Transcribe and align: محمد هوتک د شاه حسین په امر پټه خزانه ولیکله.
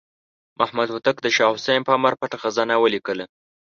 محمد 0.59 0.87
هوتک 0.93 1.17
د 1.21 1.27
شاه 1.35 1.51
حسین 1.55 1.81
په 1.85 1.91
امر 1.97 2.13
پټه 2.21 2.37
خزانه 2.43 2.75
ولیکله. 2.79 3.25